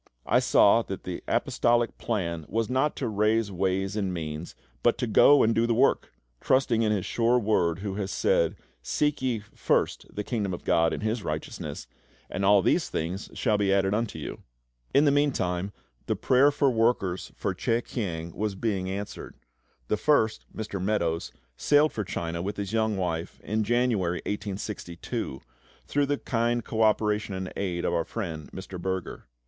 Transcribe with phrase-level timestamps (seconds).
[0.25, 5.05] I saw that the Apostolic plan was not to raise ways and means, but to
[5.05, 9.37] go and do the work, trusting in His sure Word who has said, "Seek ye
[9.37, 11.85] first the Kingdom of GOD and His righteousness,
[12.31, 14.41] and all these things shall be added unto you."
[14.91, 15.71] In the meantime
[16.07, 19.35] the prayer for workers for CHEH KIANG was being answered.
[19.87, 20.81] The first, Mr.
[20.83, 25.41] Meadows, sailed for China with his young wife in January 1862,
[25.85, 28.81] through the kind co operation and aid of our friend Mr.
[28.81, 29.27] Berger.